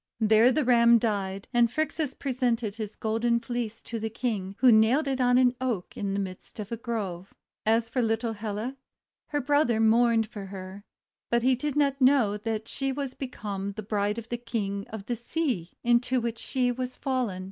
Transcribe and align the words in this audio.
There 0.19 0.51
the 0.51 0.65
Ram 0.65 0.97
died, 0.97 1.47
and 1.53 1.69
Phrixus 1.71 2.15
presented 2.15 2.77
his 2.77 2.95
Golden 2.95 3.39
Fleece 3.39 3.83
to 3.83 3.99
the 3.99 4.09
King, 4.09 4.55
wiio 4.59 4.73
nailed 4.73 5.07
it 5.07 5.21
on 5.21 5.37
an 5.37 5.55
Oak 5.61 5.95
in 5.95 6.15
the 6.15 6.19
midst 6.19 6.59
of 6.59 6.71
a 6.71 6.75
grove. 6.75 7.35
As 7.67 7.87
for 7.87 8.01
little 8.01 8.33
Helle, 8.33 8.73
her 9.27 9.41
brother 9.41 9.79
mourned 9.79 10.25
for 10.25 10.47
her; 10.47 10.83
but 11.29 11.43
he 11.43 11.53
did 11.53 11.75
not 11.75 12.01
know 12.01 12.35
that 12.35 12.67
she 12.67 12.91
was 12.91 13.13
become 13.13 13.73
the 13.73 13.83
bride 13.83 14.17
of 14.17 14.29
the 14.29 14.37
King 14.37 14.87
of 14.87 15.05
the 15.05 15.15
sea 15.15 15.73
into 15.83 16.19
which 16.19 16.39
she 16.39 16.71
was 16.71 16.97
fallen. 16.97 17.39